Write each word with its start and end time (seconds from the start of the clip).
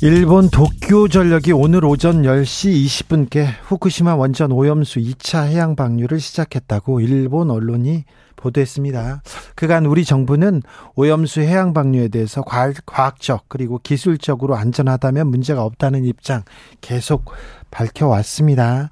일본 0.00 0.48
도쿄 0.48 1.08
전력이 1.08 1.50
오늘 1.50 1.84
오전 1.84 2.22
10시 2.22 2.86
20분께 2.86 3.48
후쿠시마 3.64 4.14
원전 4.14 4.52
오염수 4.52 5.00
2차 5.00 5.48
해양 5.48 5.74
방류를 5.74 6.20
시작했다고 6.20 7.00
일본 7.00 7.50
언론이 7.50 8.04
보도했습니다. 8.36 9.22
그간 9.56 9.86
우리 9.86 10.04
정부는 10.04 10.62
오염수 10.94 11.40
해양 11.40 11.72
방류에 11.74 12.06
대해서 12.08 12.42
과학적 12.42 13.46
그리고 13.48 13.80
기술적으로 13.82 14.54
안전하다면 14.54 15.26
문제가 15.26 15.64
없다는 15.64 16.04
입장 16.04 16.44
계속 16.80 17.32
밝혀왔습니다. 17.72 18.90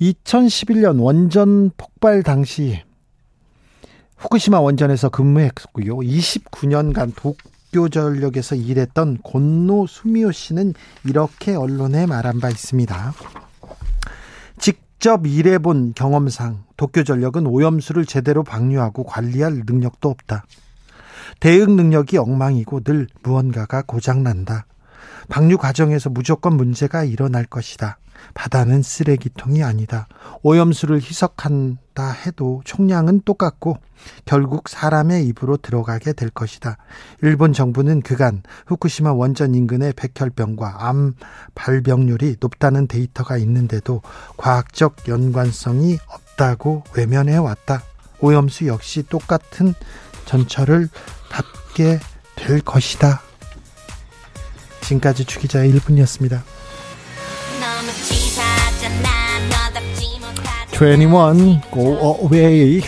2011년 0.00 1.00
원전 1.00 1.70
폭발 1.76 2.24
당시 2.24 2.82
후쿠시마 4.16 4.58
원전에서 4.58 5.10
근무했고요. 5.10 5.98
29년간 5.98 7.14
도쿄전력에서 7.72 8.54
일했던 8.54 9.18
곤노 9.18 9.86
수미오 9.86 10.32
씨는 10.32 10.74
이렇게 11.04 11.54
언론에 11.54 12.06
말한 12.06 12.40
바 12.40 12.48
있습니다. 12.48 13.14
직접 14.58 15.26
일해본 15.26 15.92
경험상 15.94 16.64
도쿄전력은 16.76 17.46
오염수를 17.46 18.06
제대로 18.06 18.42
방류하고 18.42 19.04
관리할 19.04 19.62
능력도 19.66 20.08
없다. 20.08 20.44
대응 21.40 21.76
능력이 21.76 22.16
엉망이고 22.16 22.80
늘 22.80 23.06
무언가가 23.22 23.82
고장난다. 23.82 24.66
방류 25.28 25.58
과정에서 25.58 26.10
무조건 26.10 26.56
문제가 26.56 27.04
일어날 27.04 27.44
것이다. 27.44 27.98
바다는 28.34 28.82
쓰레기통이 28.82 29.62
아니다. 29.62 30.08
오염수를 30.42 31.00
희석한다 31.00 32.10
해도 32.10 32.62
총량은 32.64 33.22
똑같고 33.24 33.78
결국 34.24 34.68
사람의 34.68 35.26
입으로 35.26 35.56
들어가게 35.56 36.12
될 36.12 36.30
것이다. 36.30 36.76
일본 37.22 37.52
정부는 37.52 38.02
그간 38.02 38.42
후쿠시마 38.66 39.12
원전 39.12 39.54
인근의 39.54 39.94
백혈병과 39.94 40.88
암 40.88 41.14
발병률이 41.54 42.36
높다는 42.40 42.86
데이터가 42.86 43.36
있는데도 43.38 44.02
과학적 44.36 45.08
연관성이 45.08 45.98
없다고 46.06 46.84
외면해 46.96 47.36
왔다. 47.36 47.82
오염수 48.20 48.66
역시 48.66 49.04
똑같은 49.08 49.74
전철을 50.24 50.88
밟게 51.30 52.00
될 52.36 52.60
것이다. 52.60 53.27
지금까지 54.82 55.24
주기자의 55.24 55.72
1분이었습니다. 55.74 56.42
21 60.72 61.60
Go 61.72 61.98
Away. 62.22 62.82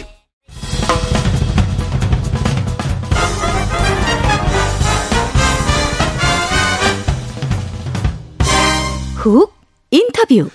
훅 9.16 9.52
인터뷰. 9.90 10.48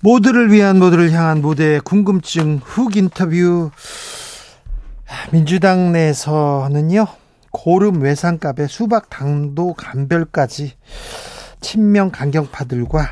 모두를 0.00 0.52
위한 0.52 0.78
모두를 0.78 1.10
향한 1.12 1.40
모두의 1.40 1.80
궁금증 1.80 2.60
훅 2.62 2.96
인터뷰. 2.96 3.70
민주당 5.32 5.92
내에서는요 5.92 7.06
고름 7.54 8.02
외상값에 8.02 8.66
수박 8.66 9.08
당도 9.08 9.74
감별까지 9.74 10.72
친명 11.60 12.10
강경파들과 12.10 13.08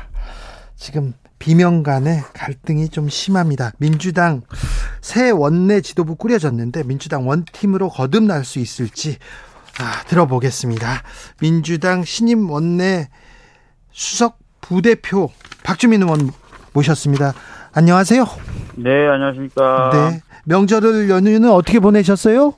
지금 0.75 1.13
비명 1.39 1.81
간의 1.81 2.21
갈등이 2.33 2.89
좀 2.89 3.07
심합니다. 3.07 3.71
민주당 3.77 4.41
새 5.01 5.31
원내 5.31 5.79
지도부 5.81 6.15
꾸려졌는데 6.15 6.83
민주당 6.83 7.27
원팀으로 7.27 7.87
거듭날 7.87 8.43
수 8.43 8.59
있을지 8.59 9.17
아, 9.79 10.03
들어보겠습니다. 10.07 11.03
민주당 11.39 12.03
신임 12.03 12.49
원내 12.49 13.09
수석 13.91 14.39
부대표 14.59 15.31
박주민 15.63 16.03
의원 16.03 16.31
모셨습니다. 16.73 17.33
안녕하세요. 17.71 18.25
네, 18.75 19.07
안녕하십니까. 19.07 19.89
네. 19.93 20.21
명절을 20.45 21.09
연휴는 21.09 21.49
어떻게 21.49 21.79
보내셨어요? 21.79 22.53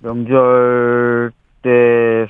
명절 0.00 1.32
때 1.62 1.70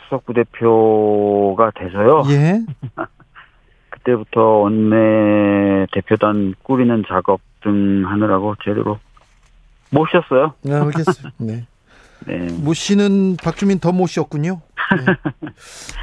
수석 0.04 0.24
부 0.26 0.34
대표가 0.34 1.70
돼서요. 1.72 2.22
예. 2.30 2.62
그때부터 3.90 4.40
원내 4.40 5.86
대표단 5.92 6.54
꾸리는 6.62 7.02
작업 7.08 7.40
등 7.62 8.04
하느라고 8.06 8.54
제대로 8.64 8.98
못 9.90 10.06
쉬었어요. 10.10 10.54
네, 10.62 10.74
알겠어요. 10.74 11.32
네. 11.38 11.66
네. 12.26 12.38
못 12.52 12.74
쉬는 12.74 13.36
박주민 13.42 13.78
더 13.78 13.92
못 13.92 14.06
쉬었군요. 14.06 14.60
네. 14.96 15.14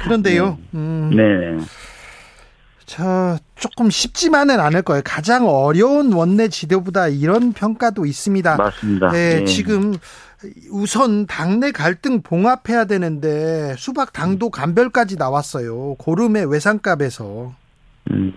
그런데요. 0.04 0.58
네. 0.72 0.78
음, 0.78 1.10
네. 1.14 1.64
자, 2.84 3.38
조금 3.56 3.88
쉽지만은 3.88 4.60
않을 4.60 4.82
거예요. 4.82 5.02
가장 5.04 5.48
어려운 5.48 6.12
원내 6.12 6.48
지도부다 6.48 7.08
이런 7.08 7.52
평가도 7.52 8.04
있습니다. 8.04 8.56
맞습니다. 8.56 9.08
네, 9.10 9.38
네. 9.40 9.44
지금 9.46 9.94
우선 10.70 11.26
당내 11.26 11.72
갈등 11.72 12.22
봉합해야 12.22 12.84
되는데 12.86 13.74
수박 13.76 14.12
당도 14.12 14.50
감별까지 14.50 15.16
나왔어요. 15.16 15.94
고름의 15.98 16.50
외상값에서. 16.50 17.52
음. 18.10 18.34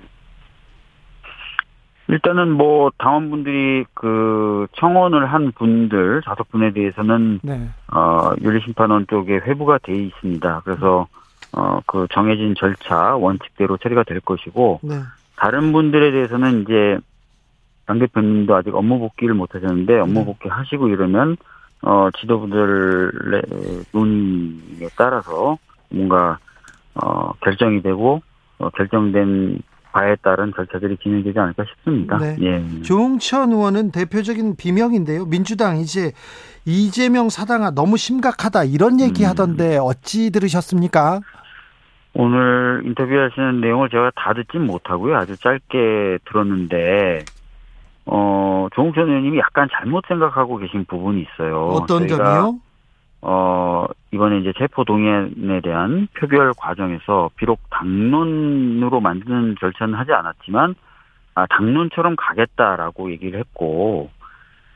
일단은 2.09 2.51
뭐 2.51 2.90
당원분들이 2.97 3.85
그 3.94 4.67
청원을 4.78 5.25
한 5.25 5.51
분들 5.51 6.22
다섯 6.23 6.50
분에 6.50 6.72
대해서는 6.72 7.40
네. 7.44 7.69
어 7.91 8.31
윤리심판원 8.41 9.07
쪽에 9.07 9.34
회부가 9.35 9.78
돼 9.79 9.94
있습니다. 9.94 10.62
그래서 10.63 11.07
어 11.51 11.81
그 11.88 12.07
정해진 12.12 12.56
절차 12.57 13.16
원칙대로 13.16 13.78
처리가 13.78 14.03
될 14.03 14.19
것이고 14.19 14.81
네. 14.84 15.00
다른 15.38 15.72
분들에 15.72 16.12
대해서는 16.12 16.62
이제 16.62 16.97
당 17.85 18.00
대표님도 18.00 18.53
아직 18.56 18.75
업무 18.75 19.00
복귀를 19.00 19.34
못 19.34 19.56
하셨는데 19.56 20.00
업무 20.00 20.19
네. 20.19 20.25
복귀 20.25 20.50
하시고 20.50 20.90
이러면 20.90 21.38
어 21.81 22.09
지도부들의 22.19 23.41
논의에 23.91 24.88
따라서 24.97 25.57
뭔가 25.89 26.38
어 26.95 27.31
결정이 27.43 27.81
되고 27.81 28.21
어, 28.59 28.69
결정된 28.71 29.61
바에 29.91 30.16
따른 30.21 30.51
절차들이 30.55 30.97
진행되지 30.97 31.39
않을까 31.39 31.63
싶습니다. 31.66 32.17
네. 32.17 32.35
예. 32.41 32.81
조홍천 32.83 33.51
의원은 33.51 33.91
대표적인 33.91 34.55
비명인데요. 34.55 35.25
민주당 35.25 35.77
이제 35.77 36.11
이재명 36.66 37.29
사당아 37.29 37.71
너무 37.71 37.97
심각하다 37.97 38.66
이런 38.66 38.99
얘기 38.99 39.23
음. 39.23 39.29
하던데 39.29 39.77
어찌 39.77 40.31
들으셨습니까? 40.31 41.21
오늘 42.13 42.81
인터뷰하시는 42.85 43.61
내용을 43.61 43.89
제가 43.89 44.11
다 44.16 44.33
듣진 44.33 44.66
못하고요. 44.66 45.16
아주 45.16 45.37
짧게 45.37 46.19
들었는데 46.25 47.25
어 48.07 48.68
조홍천 48.73 49.07
의원님이 49.07 49.38
약간 49.40 49.68
잘못 49.72 50.06
생각하고 50.07 50.57
계신 50.57 50.85
부분이 50.85 51.22
있어요. 51.22 51.68
어떤 51.68 52.07
점이요? 52.07 52.59
어, 53.22 53.85
이번에 54.11 54.40
이제 54.40 54.53
체포동의안에 54.58 55.61
대한 55.61 56.08
표결 56.17 56.53
과정에서 56.58 57.29
비록 57.35 57.59
당론으로 57.72 58.99
만드는 59.02 59.55
절차는 59.59 59.96
하지 59.96 60.14
않았지만, 60.14 60.76
아, 61.35 61.46
당론처럼 61.47 62.16
가겠다라고 62.16 63.11
얘기를 63.11 63.40
했고, 63.40 64.09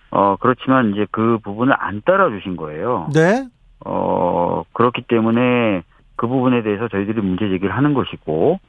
어, 0.10 0.36
그렇지만 0.40 0.92
이제 0.92 1.06
그 1.12 1.38
부분을 1.44 1.74
안 1.78 2.02
따라주신 2.04 2.58
거예요. 2.58 3.08
네. 3.14 3.48
어, 3.86 4.64
그렇기 4.74 5.04
때문에 5.04 5.84
그 6.16 6.28
부분에 6.28 6.62
대해서 6.64 6.88
저희들이 6.88 7.22
문제 7.22 7.48
제기를 7.48 7.76
하는 7.76 7.94
것이고, 7.94 8.60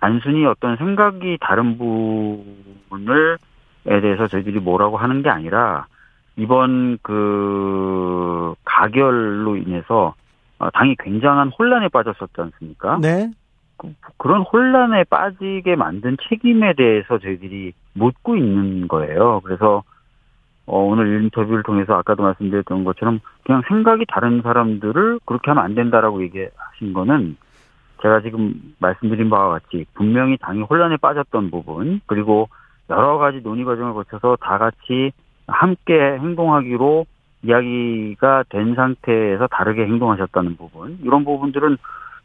단순히 0.00 0.46
어떤 0.46 0.76
생각이 0.76 1.38
다른 1.40 1.78
부분을, 1.78 3.34
에 3.34 3.47
대해서 3.84 4.26
저희들이 4.28 4.60
뭐라고 4.60 4.96
하는 4.96 5.22
게 5.22 5.30
아니라, 5.30 5.86
이번 6.36 6.98
그 7.02 8.54
가결로 8.64 9.56
인해서 9.56 10.14
어, 10.58 10.70
당이 10.70 10.96
굉장한 10.98 11.48
혼란에 11.50 11.88
빠졌었지 11.88 12.32
않습니까? 12.36 12.98
네. 13.00 13.30
그, 13.76 13.94
그런 14.16 14.42
혼란에 14.42 15.04
빠지게 15.04 15.76
만든 15.76 16.16
책임에 16.28 16.74
대해서 16.74 17.18
저희들이 17.18 17.72
묻고 17.94 18.36
있는 18.36 18.88
거예요. 18.88 19.40
그래서 19.44 19.82
어, 20.66 20.80
오늘 20.80 21.22
인터뷰를 21.22 21.62
통해서 21.62 21.94
아까도 21.94 22.22
말씀드렸던 22.24 22.84
것처럼 22.84 23.20
그냥 23.44 23.62
생각이 23.68 24.04
다른 24.08 24.42
사람들을 24.42 25.20
그렇게 25.24 25.50
하면 25.50 25.64
안 25.64 25.74
된다라고 25.74 26.22
얘기하신 26.22 26.92
거는 26.92 27.36
제가 28.02 28.20
지금 28.20 28.54
말씀드린 28.78 29.30
바와 29.30 29.58
같이 29.58 29.86
분명히 29.94 30.36
당이 30.36 30.62
혼란에 30.62 30.96
빠졌던 30.98 31.50
부분 31.50 32.00
그리고 32.06 32.48
여러 32.90 33.18
가지 33.18 33.40
논의 33.42 33.64
과정을 33.64 33.94
거쳐서 33.94 34.36
다 34.40 34.58
같이 34.58 35.12
함께 35.46 35.94
행동하기로 35.94 37.06
이야기가 37.42 38.44
된 38.48 38.74
상태에서 38.74 39.46
다르게 39.48 39.82
행동하셨다는 39.82 40.56
부분 40.56 40.98
이런 41.02 41.24
부분들은 41.24 41.76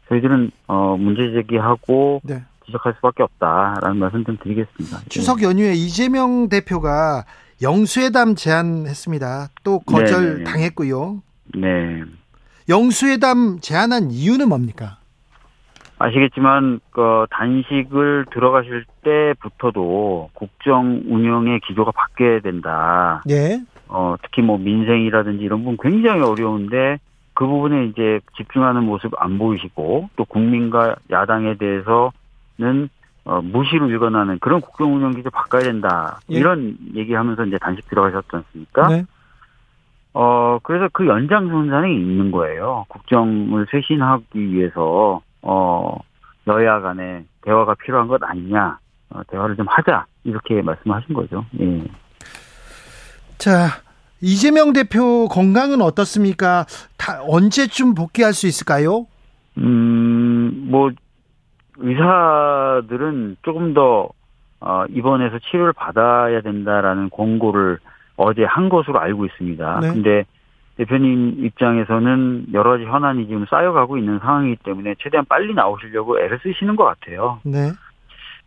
저희들은 0.08 0.50
어 0.66 0.96
문제 0.96 1.32
제기하고 1.32 2.20
네. 2.24 2.42
지적할 2.66 2.94
수밖에 2.94 3.22
없다라는 3.22 3.98
말씀 3.98 4.24
좀 4.24 4.36
드리겠습니다. 4.42 5.00
추석 5.08 5.42
연휴에 5.42 5.72
이재명 5.72 6.48
대표가 6.48 7.24
영수회담 7.62 8.34
제안했습니다. 8.34 9.48
또 9.62 9.78
거절 9.80 10.22
네네. 10.22 10.32
네, 10.32 10.38
네. 10.38 10.44
당했고요. 10.44 11.22
네. 11.56 12.02
영수회담 12.68 13.60
제안한 13.60 14.10
이유는 14.10 14.48
뭡니까? 14.48 14.98
아시겠지만 15.98 16.80
그 16.90 17.26
단식을 17.30 18.26
들어가실 18.32 18.84
때부터도 19.02 20.30
국정 20.34 21.02
운영의 21.06 21.60
기조가 21.60 21.92
바뀌어야 21.92 22.40
된다. 22.40 23.22
예. 23.30 23.60
어 23.88 24.16
특히 24.22 24.42
뭐 24.42 24.58
민생이라든지 24.58 25.44
이런 25.44 25.62
부분 25.62 25.76
굉장히 25.80 26.22
어려운데 26.22 26.98
그 27.34 27.46
부분에 27.46 27.86
이제 27.86 28.20
집중하는 28.36 28.84
모습 28.84 29.12
안 29.18 29.38
보이시고 29.38 30.08
또 30.16 30.24
국민과 30.24 30.96
야당에 31.10 31.54
대해서는 31.56 32.88
어, 33.24 33.40
무시로 33.40 33.88
일관하는 33.88 34.38
그런 34.38 34.60
국정 34.60 34.94
운영 34.94 35.12
기조 35.12 35.30
바꿔야 35.30 35.62
된다. 35.62 36.20
예. 36.30 36.36
이런 36.36 36.76
얘기하면서 36.94 37.46
이제 37.46 37.58
단식 37.58 37.88
들어가셨지 37.88 38.28
않습니까? 38.32 38.88
네. 38.88 39.04
어, 40.12 40.58
그래서 40.62 40.88
그 40.92 41.06
연장선상에 41.06 41.92
있는 41.92 42.30
거예요. 42.30 42.84
국정을 42.88 43.66
쇄신하기 43.70 44.52
위해서, 44.52 45.22
어, 45.46 45.98
여야 46.46 46.80
간에 46.80 47.24
대화가 47.42 47.74
필요한 47.74 48.08
것 48.08 48.22
아니냐, 48.22 48.78
어, 49.10 49.20
대화를 49.28 49.56
좀 49.56 49.66
하자, 49.68 50.06
이렇게 50.24 50.62
말씀하신 50.62 51.14
거죠. 51.14 51.44
예. 51.60 51.84
자, 53.36 53.66
이재명 54.22 54.72
대표 54.72 55.28
건강은 55.28 55.82
어떻습니까? 55.82 56.64
다 56.96 57.22
언제쯤 57.28 57.94
복귀할 57.94 58.32
수 58.32 58.46
있을까요? 58.46 59.06
음, 59.58 60.68
뭐, 60.70 60.90
의사들은 61.76 63.36
조금 63.42 63.74
더, 63.74 64.08
어, 64.60 64.84
입원해서 64.88 65.38
치료를 65.50 65.74
받아야 65.74 66.40
된다라는 66.40 67.10
권고를 67.10 67.78
어제 68.16 68.44
한 68.44 68.70
것으로 68.70 68.98
알고 68.98 69.26
있습니다. 69.26 69.80
네. 69.80 69.92
근데 69.92 70.24
대표님 70.76 71.44
입장에서는 71.44 72.46
여러 72.52 72.72
가지 72.72 72.84
현안이 72.84 73.26
지금 73.26 73.46
쌓여가고 73.48 73.96
있는 73.96 74.18
상황이기 74.18 74.56
때문에 74.64 74.94
최대한 74.98 75.24
빨리 75.28 75.54
나오시려고 75.54 76.18
애를 76.18 76.40
쓰시는 76.42 76.76
것 76.76 76.84
같아요. 76.84 77.38
네. 77.44 77.70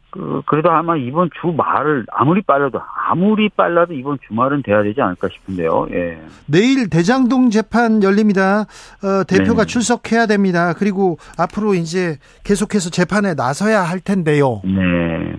그, 0.10 0.42
그래도 0.46 0.72
아마 0.72 0.96
이번 0.96 1.30
주말을 1.42 2.06
아무리 2.12 2.42
빨라도, 2.42 2.82
아무리 3.10 3.50
빨라도 3.50 3.94
이번 3.94 4.18
주말은 4.28 4.64
돼야 4.64 4.82
되지 4.82 5.02
않을까 5.02 5.28
싶은데요. 5.30 5.88
예. 5.92 6.20
내일 6.48 6.90
대장동 6.90 7.50
재판 7.50 8.02
열립니다. 8.04 8.62
어, 9.04 9.24
대표가 9.28 9.64
네. 9.64 9.68
출석해야 9.68 10.26
됩니다. 10.26 10.74
그리고 10.74 11.18
앞으로 11.38 11.74
이제 11.74 12.18
계속해서 12.44 12.90
재판에 12.90 13.34
나서야 13.36 13.84
할 13.84 14.00
텐데요. 14.00 14.62
네. 14.64 15.34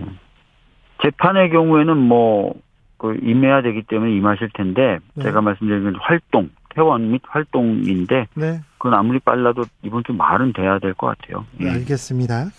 재판의 1.03 1.49
경우에는 1.49 1.97
뭐, 1.97 2.53
그 2.97 3.17
임해야 3.21 3.61
되기 3.61 3.83
때문에 3.83 4.11
임하실 4.11 4.49
텐데 4.53 4.99
네. 5.15 5.23
제가 5.23 5.41
말씀드린 5.41 5.95
활동 5.99 6.49
회원 6.77 7.11
및 7.11 7.21
활동인데 7.27 8.27
네. 8.35 8.61
그건 8.77 8.93
아무리 8.93 9.19
빨라도 9.19 9.63
이번 9.83 10.03
주 10.05 10.13
말은 10.13 10.53
돼야 10.53 10.79
될 10.79 10.93
것 10.93 11.07
같아요. 11.07 11.45
네, 11.57 11.69
알겠습니다. 11.69 12.49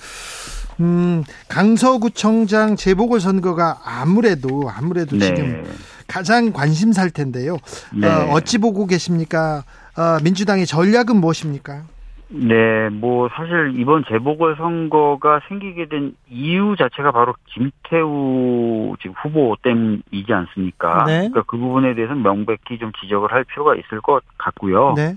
음, 0.81 1.25
강서구청장 1.49 2.77
재보궐 2.77 3.21
선거가 3.21 3.81
아무래도 3.85 4.71
아무래도 4.75 5.17
네. 5.17 5.27
지금 5.35 5.65
가장 6.07 6.53
관심사일 6.53 7.11
텐데요. 7.11 7.57
네. 7.95 8.07
어, 8.09 8.31
어찌 8.33 8.59
보고 8.59 8.87
계십니까? 8.87 9.65
어, 9.97 10.19
민주당의 10.23 10.67
전략은 10.67 11.17
무엇입니까? 11.17 11.85
네, 12.33 12.89
뭐 12.91 13.29
사실 13.29 13.73
이번 13.77 14.05
재보궐 14.09 14.55
선거가 14.57 15.41
생기게 15.49 15.87
된 15.87 16.15
이유 16.29 16.77
자체가 16.79 17.11
바로 17.11 17.35
김태우 17.47 18.95
지금 19.01 19.15
후보 19.21 19.57
때문이지 19.63 20.33
않습니까? 20.33 21.05
네. 21.07 21.19
그러니까 21.19 21.43
그 21.47 21.57
부분에 21.57 21.95
대해서는 21.95 22.23
명백히 22.23 22.79
좀 22.79 22.93
지적을 23.01 23.33
할 23.33 23.43
필요가 23.45 23.75
있을 23.75 24.01
것 24.01 24.23
같고요. 24.39 24.95
네. 24.97 25.17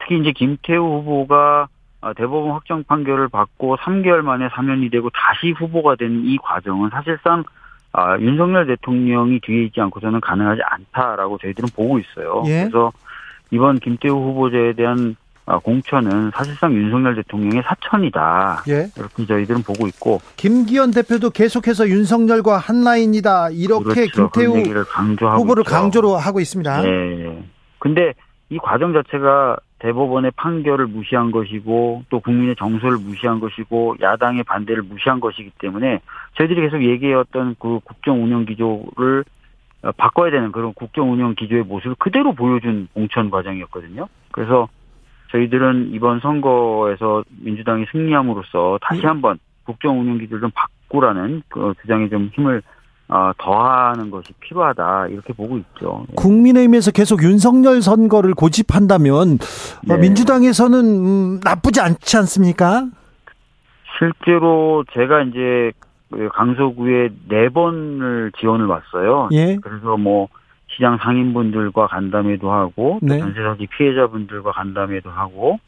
특히 0.00 0.18
이제 0.18 0.32
김태우 0.32 0.98
후보가 0.98 1.68
대법원 2.16 2.52
확정 2.52 2.84
판결을 2.84 3.28
받고 3.28 3.78
3개월 3.78 4.20
만에 4.20 4.50
사면이 4.50 4.90
되고 4.90 5.08
다시 5.10 5.52
후보가 5.52 5.96
된 5.96 6.24
이 6.24 6.36
과정은 6.42 6.90
사실상 6.90 7.44
아, 7.92 8.18
윤석열 8.18 8.66
대통령이 8.66 9.40
뒤에 9.40 9.64
있지 9.64 9.80
않고서는 9.80 10.20
가능하지 10.20 10.60
않다라고 10.62 11.38
저희들은 11.38 11.68
보고 11.74 11.98
있어요. 11.98 12.42
예. 12.46 12.62
그래서 12.62 12.92
이번 13.50 13.78
김태우 13.78 14.14
후보자에 14.16 14.72
대한 14.74 15.16
아, 15.16 15.23
공천은 15.46 16.30
사실상 16.34 16.72
윤석열 16.72 17.16
대통령의 17.16 17.62
사천이다. 17.62 18.64
예. 18.68 18.86
이렇게 18.96 19.26
저희들은 19.26 19.62
보고 19.62 19.86
있고 19.86 20.20
김기현 20.36 20.90
대표도 20.90 21.30
계속해서 21.30 21.88
윤석열과 21.88 22.58
한 22.58 22.82
라인이다. 22.82 23.50
이렇게 23.50 24.06
그렇죠. 24.06 24.30
김태우 24.30 24.56
후보를 24.56 25.62
있죠. 25.62 25.70
강조로 25.70 26.16
하고 26.16 26.40
있습니다. 26.40 26.82
네. 26.82 27.42
근데 27.78 28.14
이 28.48 28.58
과정 28.58 28.92
자체가 28.92 29.58
대법원의 29.80 30.30
판결을 30.36 30.86
무시한 30.86 31.30
것이고 31.30 32.04
또 32.08 32.20
국민의 32.20 32.56
정서를 32.56 32.96
무시한 32.96 33.38
것이고 33.38 33.96
야당의 34.00 34.44
반대를 34.44 34.82
무시한 34.82 35.20
것이기 35.20 35.50
때문에 35.58 36.00
저희들이 36.38 36.62
계속 36.62 36.82
얘기해왔던 36.82 37.56
그 37.58 37.80
국정 37.84 38.22
운영 38.24 38.46
기조를 38.46 39.24
어, 39.82 39.92
바꿔야 39.92 40.30
되는 40.30 40.52
그런 40.52 40.72
국정 40.72 41.12
운영 41.12 41.34
기조의 41.34 41.64
모습을 41.64 41.96
그대로 41.98 42.32
보여준 42.32 42.88
공천 42.94 43.28
과정이었거든요. 43.28 44.08
그래서 44.30 44.68
저희들은 45.34 45.90
이번 45.92 46.20
선거에서 46.20 47.24
민주당이 47.40 47.86
승리함으로써 47.90 48.78
다시 48.80 49.00
예. 49.02 49.06
한번 49.08 49.38
국정 49.64 50.00
운영 50.00 50.18
기조를 50.18 50.42
좀 50.42 50.50
바꾸라는 50.54 51.42
그 51.48 51.74
주장에 51.82 52.08
좀 52.08 52.30
힘을 52.34 52.62
어, 53.08 53.32
더하는 53.36 54.10
것이 54.10 54.32
필요하다 54.40 55.08
이렇게 55.08 55.32
보고 55.32 55.58
있죠. 55.58 56.06
예. 56.08 56.14
국민의힘에서 56.14 56.92
계속 56.92 57.22
윤석열 57.22 57.82
선거를 57.82 58.34
고집한다면 58.34 59.34
어, 59.34 59.94
네. 59.94 59.98
민주당에서는 59.98 60.78
음, 60.78 61.40
나쁘지 61.42 61.80
않지 61.80 62.16
않습니까? 62.18 62.86
실제로 63.98 64.84
제가 64.92 65.22
이제 65.22 65.72
그 66.10 66.28
강서구에 66.32 67.10
네 67.28 67.48
번을 67.48 68.30
지원을 68.38 68.66
왔어요. 68.66 69.28
예. 69.32 69.56
그래서 69.60 69.96
뭐 69.96 70.28
시장 70.74 70.98
상인분들과 70.98 71.86
간담회도 71.86 72.50
하고 72.50 72.98
네. 73.02 73.18
전세사기 73.18 73.66
피해자분들과 73.68 74.52
간담회도 74.52 75.10
하고 75.10 75.58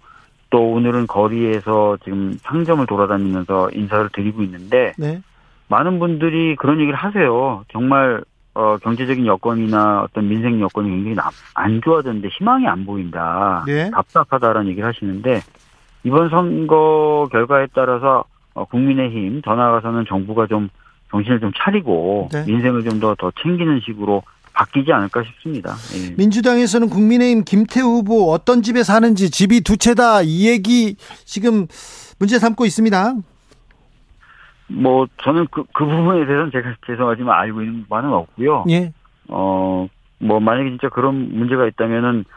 또 0.50 0.72
오늘은 0.72 1.06
거리에서 1.06 1.96
지금 2.04 2.36
상점을 2.42 2.84
돌아다니면서 2.86 3.70
인사를 3.72 4.08
드리고 4.12 4.42
있는데 4.42 4.92
네. 4.98 5.20
많은 5.68 5.98
분들이 5.98 6.56
그런 6.56 6.80
얘기를 6.80 6.94
하세요. 6.94 7.64
정말 7.72 8.22
어, 8.54 8.78
경제적인 8.78 9.26
여건이나 9.26 10.02
어떤 10.02 10.28
민생 10.28 10.60
여건이 10.60 10.88
굉장히 10.88 11.16
안 11.54 11.80
좋아졌는데 11.82 12.28
희망이 12.28 12.66
안 12.66 12.86
보인다. 12.86 13.64
네. 13.66 13.90
답답하다라는 13.90 14.70
얘기를 14.70 14.88
하시는데 14.88 15.40
이번 16.04 16.30
선거 16.30 17.28
결과에 17.30 17.66
따라서 17.74 18.24
어, 18.54 18.64
국민의힘 18.64 19.42
더 19.42 19.54
나아가서는 19.54 20.06
정부가 20.08 20.46
좀 20.46 20.70
정신을 21.10 21.40
좀 21.40 21.52
차리고 21.56 22.28
네. 22.32 22.44
민생을 22.46 22.84
좀 22.84 22.98
더더 22.98 23.30
챙기는 23.42 23.80
식으로 23.80 24.22
바뀌지 24.56 24.90
않을까 24.92 25.22
싶습니다. 25.22 25.74
예. 25.94 26.14
민주당에서는 26.16 26.88
국민의힘 26.88 27.44
김태우 27.44 27.98
후보 27.98 28.32
어떤 28.32 28.62
집에 28.62 28.82
사는지 28.82 29.30
집이 29.30 29.60
두 29.60 29.76
채다 29.76 30.22
이 30.22 30.48
얘기 30.48 30.96
지금 31.24 31.66
문제 32.18 32.38
삼고 32.38 32.64
있습니다. 32.64 33.14
뭐 34.68 35.06
저는 35.22 35.46
그, 35.50 35.62
그 35.74 35.84
부분에 35.84 36.24
대해서는 36.26 36.50
제가 36.50 36.74
죄송하지만 36.86 37.38
알고 37.38 37.62
있는 37.62 37.86
바는 37.88 38.10
없고요. 38.10 38.64
예. 38.70 38.92
어, 39.28 39.86
뭐 40.18 40.40
만약에 40.40 40.70
진짜 40.70 40.88
그런 40.88 41.36
문제가 41.38 41.66
있다면은 41.66 42.24
그 42.24 42.30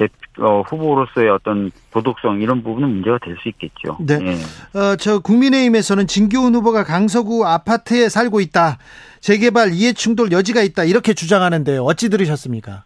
대, 0.00 0.08
어, 0.38 0.62
후보로서의 0.62 1.28
어떤 1.28 1.70
도덕성 1.92 2.40
이런 2.40 2.62
부분은 2.62 2.88
문제가 2.88 3.18
될 3.18 3.36
수 3.42 3.48
있겠죠. 3.50 3.98
네. 4.00 4.18
예. 4.22 4.78
어, 4.78 4.96
저 4.96 5.18
국민의힘에서는 5.18 6.06
진교훈 6.06 6.54
후보가 6.54 6.84
강서구 6.84 7.46
아파트에 7.46 8.08
살고 8.08 8.40
있다. 8.40 8.78
재개발 9.20 9.72
이해 9.74 9.92
충돌 9.92 10.32
여지가 10.32 10.62
있다. 10.62 10.84
이렇게 10.84 11.12
주장하는데 11.12 11.76
어찌 11.78 12.08
들으셨습니까? 12.08 12.84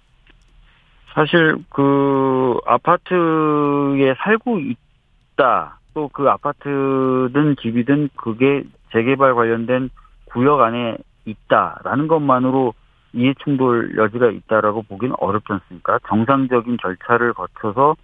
사실 1.15 1.57
그 1.71 2.57
아파트에 2.67 4.15
살고 4.25 4.59
있다. 4.59 5.79
또 5.95 6.09
그 6.13 6.29
아파트든 6.29 7.55
집이든 7.63 8.09
그게 8.17 8.65
재개발 8.93 9.35
관련된 9.37 9.91
구역 10.25 10.61
안에 10.61 10.97
있다라는 11.25 12.09
것만으로 12.09 12.75
이해충돌 13.15 13.97
여지가 13.97 14.31
있다라고 14.31 14.83
보기는 14.83 15.15
어렵지 15.19 15.47
않습니까? 15.53 15.99
정상적인 16.09 16.79
절차를 16.83 17.33
거쳐서 17.33 17.97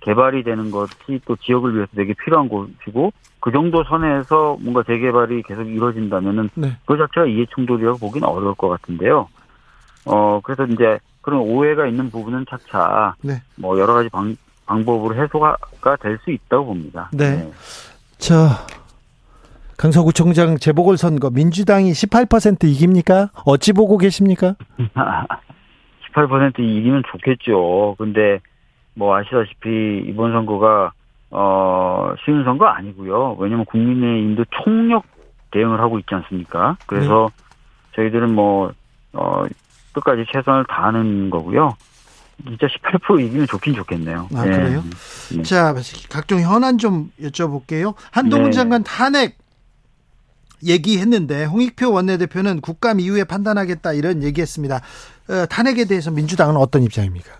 개발이 0.00 0.42
되는 0.44 0.70
것이 0.70 1.20
또 1.24 1.36
지역을 1.36 1.74
위해서 1.74 1.90
되게 1.96 2.14
필요한 2.24 2.48
곳이고 2.48 3.12
그 3.40 3.50
정도 3.52 3.82
선에서 3.84 4.56
뭔가 4.60 4.82
재개발이 4.82 5.42
계속 5.42 5.62
이루어진다면은 5.62 6.50
네. 6.54 6.76
그 6.84 6.96
자체가 6.96 7.26
이해 7.26 7.46
충돌이라고 7.54 7.98
보기는 7.98 8.26
어려울 8.26 8.54
것 8.54 8.68
같은데요. 8.68 9.28
어 10.04 10.40
그래서 10.42 10.64
이제 10.66 10.98
그런 11.22 11.40
오해가 11.40 11.86
있는 11.86 12.10
부분은 12.10 12.46
차차 12.48 13.14
네. 13.22 13.42
뭐 13.56 13.78
여러 13.78 13.94
가지 13.94 14.08
방, 14.08 14.36
방법으로 14.66 15.14
해소가 15.16 15.56
될 16.00 16.18
수 16.24 16.30
있다고 16.30 16.66
봅니다. 16.66 17.08
네. 17.12 17.36
네. 17.36 17.50
저 18.18 18.48
강서구청장 19.78 20.58
재보궐선거 20.58 21.30
민주당이 21.30 21.92
18% 21.92 22.64
이깁니까? 22.64 23.30
어찌 23.44 23.72
보고 23.72 23.98
계십니까? 23.98 24.56
18% 26.14 26.58
이기면 26.58 27.02
좋겠죠. 27.12 27.96
근데 27.98 28.40
뭐 28.94 29.16
아시다시피 29.16 30.04
이번 30.08 30.32
선거가 30.32 30.92
어 31.30 32.14
쉬운 32.24 32.44
선거 32.44 32.66
아니고요. 32.66 33.36
왜냐면 33.38 33.64
국민의힘도 33.66 34.44
총력 34.62 35.04
대응을 35.50 35.80
하고 35.80 35.98
있지 35.98 36.14
않습니까? 36.14 36.76
그래서 36.86 37.30
네. 37.36 37.96
저희들은 37.96 38.34
뭐 38.34 38.72
어 39.16 39.44
끝까지 39.92 40.26
최선을 40.30 40.66
다하는 40.68 41.30
거고요. 41.30 41.74
진짜 42.44 42.66
18% 42.66 43.24
이기면 43.26 43.46
좋긴 43.46 43.74
좋겠네요. 43.74 44.28
아, 44.34 44.44
네. 44.44 44.50
그래요? 44.50 44.84
네. 45.34 45.42
자, 45.42 45.74
각종 46.10 46.40
현안 46.40 46.76
좀 46.76 47.10
여쭤볼게요. 47.20 47.94
한동훈 48.12 48.50
네. 48.50 48.56
장관 48.56 48.84
탄핵 48.84 49.38
얘기했는데 50.66 51.44
홍익표 51.44 51.92
원내대표는 51.92 52.60
국감 52.60 53.00
이후에 53.00 53.24
판단하겠다 53.24 53.92
이런 53.92 54.22
얘기했습니다. 54.22 54.76
어, 54.76 55.46
탄핵에 55.46 55.84
대해서 55.86 56.10
민주당은 56.10 56.56
어떤 56.56 56.82
입장입니까? 56.82 57.30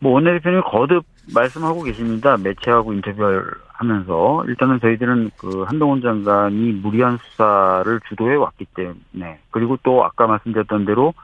뭐 0.00 0.12
원내대표님 0.12 0.62
거듭 0.64 1.04
말씀하고 1.32 1.82
계십니다. 1.82 2.36
매체하고 2.36 2.92
인터뷰를 2.92 3.44
하면서 3.82 4.44
일단은 4.46 4.80
저희들은 4.80 5.30
그 5.36 5.62
한동훈 5.62 6.02
장관이 6.02 6.72
무리한 6.72 7.18
수사를 7.18 8.00
주도해 8.08 8.36
왔기 8.36 8.66
때문에 8.74 9.38
그리고 9.50 9.78
또 9.82 10.04
아까 10.04 10.26
말씀드렸던 10.26 10.84
대로 10.84 11.14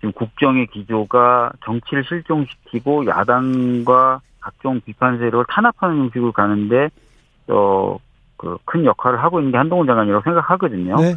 지금 0.00 0.12
국정의 0.12 0.66
기조가 0.68 1.52
정치를 1.64 2.04
실종시키고 2.04 3.06
야당과 3.06 4.20
각종 4.40 4.80
비판 4.80 5.18
세력을 5.18 5.44
탄압하는 5.48 5.98
형식으로 5.98 6.32
가는데 6.32 6.90
어 7.48 7.98
그 8.38 8.56
큰 8.64 8.84
역할을 8.84 9.22
하고 9.22 9.40
있는 9.40 9.52
게 9.52 9.58
한동훈 9.58 9.86
장관이라고 9.86 10.22
생각하거든요. 10.22 10.96
네. 10.96 11.14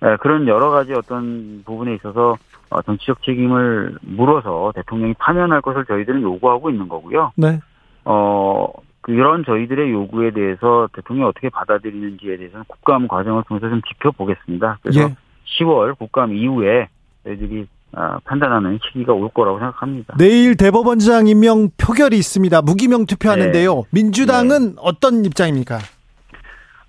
네, 0.00 0.16
그런 0.20 0.48
여러 0.48 0.70
가지 0.70 0.92
어떤 0.92 1.62
부분에 1.64 1.94
있어서 1.94 2.36
어, 2.70 2.82
정치적 2.82 3.22
책임을 3.22 3.98
물어서 4.02 4.72
대통령이 4.74 5.14
파면할 5.14 5.60
것을 5.60 5.84
저희들은 5.84 6.22
요구하고 6.22 6.70
있는 6.70 6.88
거고요. 6.88 7.32
네. 7.36 7.60
어, 8.04 8.66
그 9.00 9.12
이런 9.12 9.44
저희들의 9.44 9.92
요구에 9.92 10.30
대해서 10.32 10.88
대통령이 10.94 11.28
어떻게 11.28 11.48
받아들이는지에 11.50 12.36
대해서는 12.36 12.64
국감 12.66 13.06
과정을 13.06 13.44
통해서 13.46 13.68
좀 13.68 13.80
지켜보겠습니다. 13.82 14.78
그래서 14.82 15.00
예. 15.00 15.16
10월 15.58 15.96
국감 15.98 16.34
이후에 16.34 16.88
저희들이 17.24 17.66
어, 17.94 18.16
판단하는 18.24 18.78
시기가 18.82 19.12
올 19.12 19.28
거라고 19.28 19.58
생각합니다. 19.58 20.14
내일 20.18 20.56
대법원장 20.56 21.26
임명 21.26 21.68
표결이 21.76 22.16
있습니다. 22.16 22.62
무기명 22.62 23.06
투표하는데요. 23.06 23.74
네. 23.74 23.82
민주당은 23.90 24.70
네. 24.70 24.74
어떤 24.78 25.24
입장입니까? 25.24 25.78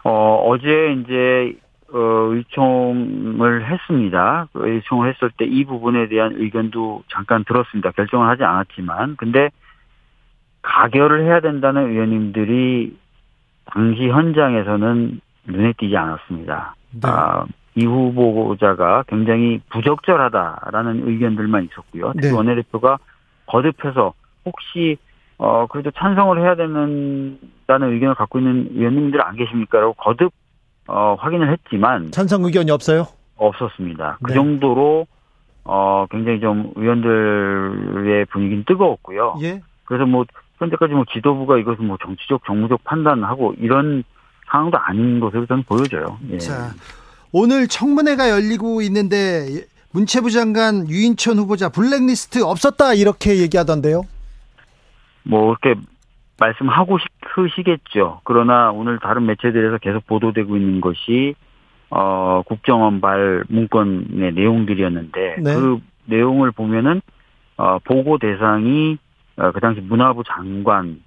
어, 0.03 0.43
어제 0.47 0.93
이제 0.93 1.55
어, 1.93 1.99
의총을 2.33 3.69
했습니다. 3.69 4.47
그 4.51 4.67
의총을 4.67 5.13
했을 5.13 5.29
때 5.37 5.45
이 5.45 5.63
부분에 5.63 6.07
대한 6.07 6.33
의견도 6.35 7.03
잠깐 7.07 7.43
들었습니다. 7.43 7.91
결정을 7.91 8.27
하지 8.27 8.43
않았지만, 8.43 9.15
근데 9.17 9.49
가결을 10.63 11.25
해야 11.25 11.39
된다는 11.39 11.91
의원님들이 11.91 12.97
당시 13.65 14.09
현장에서는 14.09 15.21
눈에 15.45 15.73
띄지 15.77 15.95
않았습니다. 15.95 16.75
네. 16.91 16.99
아, 17.03 17.45
이 17.75 17.85
후보자가 17.85 19.03
굉장히 19.07 19.61
부적절하다라는 19.69 21.07
의견들만 21.07 21.65
있었고요. 21.65 22.13
네. 22.15 22.31
원내대표가 22.31 22.97
거듭해서 23.45 24.13
혹시 24.45 24.97
어 25.37 25.67
그래도 25.67 25.91
찬성을 25.91 26.39
해야 26.41 26.55
되는다는 26.55 27.93
의견을 27.93 28.15
갖고 28.15 28.39
있는 28.39 28.69
의원님들 28.73 29.21
안 29.21 29.35
계십니까 29.35 29.79
라고 29.79 29.93
거듭 29.93 30.31
어 30.87 31.15
확인을 31.19 31.51
했지만 31.51 32.11
찬성 32.11 32.43
의견이 32.43 32.71
없어요? 32.71 33.07
없었습니다. 33.35 34.17
그 34.21 34.27
네. 34.27 34.33
그 34.33 34.33
정도로 34.33 35.07
어 35.65 36.05
굉장히 36.11 36.39
좀 36.39 36.71
의원들의 36.75 38.25
분위기는 38.25 38.63
뜨거웠고요. 38.65 39.37
예. 39.41 39.61
그래서 39.85 40.05
뭐 40.05 40.25
현재까지 40.59 40.93
뭐 40.93 41.05
지도부가 41.11 41.57
이것을 41.57 41.83
뭐 41.83 41.97
정치적 42.03 42.45
정무적 42.45 42.83
판단하고 42.83 43.55
이런 43.57 44.03
상황도 44.51 44.77
아닌 44.77 45.19
것으로 45.19 45.45
저는 45.45 45.63
보여져요. 45.63 46.17
예. 46.31 46.37
자 46.37 46.71
오늘 47.31 47.67
청문회가 47.67 48.29
열리고 48.29 48.81
있는데 48.83 49.65
문체부 49.91 50.31
장관 50.31 50.87
유인천 50.89 51.37
후보자 51.37 51.69
블랙리스트 51.69 52.43
없었다 52.43 52.93
이렇게 52.93 53.37
얘기하던데요. 53.37 54.03
뭐 55.23 55.51
이렇게 55.51 55.79
말씀하고 56.39 56.97
싶으시겠죠. 56.99 58.21
그러나 58.23 58.71
오늘 58.71 58.99
다른 58.99 59.25
매체들에서 59.25 59.77
계속 59.77 60.05
보도되고 60.07 60.57
있는 60.57 60.81
것이 60.81 61.35
어 61.89 62.41
국정원 62.45 63.01
발 63.01 63.43
문건의 63.49 64.33
내용들이었는데 64.33 65.35
네. 65.39 65.53
그 65.55 65.79
내용을 66.05 66.51
보면은 66.51 67.01
어 67.57 67.79
보고 67.79 68.17
대상이 68.17 68.97
어, 69.37 69.51
그 69.51 69.59
당시 69.59 69.81
문화부 69.81 70.23
장관인 70.23 70.97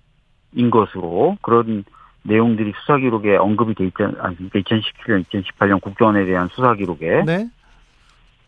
것으로 0.70 1.36
그런 1.42 1.84
내용들이 2.22 2.72
수사 2.80 2.96
기록에 2.96 3.36
언급이 3.36 3.74
돼 3.74 3.84
있지 3.84 4.02
않습니까? 4.02 4.58
2017년, 4.58 5.24
2018년 5.26 5.80
국정원에 5.80 6.24
대한 6.24 6.48
수사 6.48 6.74
기록에. 6.74 7.22
네. 7.24 7.48